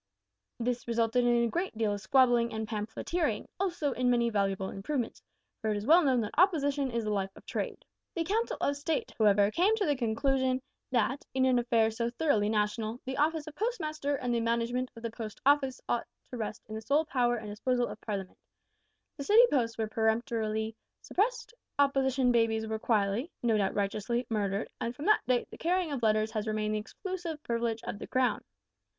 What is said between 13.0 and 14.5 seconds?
the office of Postmaster and the